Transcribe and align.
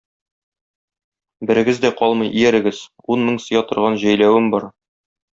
Берегез 1.49 1.81
дә 1.83 1.91
калмый 1.99 2.31
иярегез, 2.43 2.79
ун 3.17 3.25
мең 3.27 3.37
сыя 3.43 3.61
торган 3.73 3.99
җәйләвем 4.05 4.49
бар. 4.55 4.67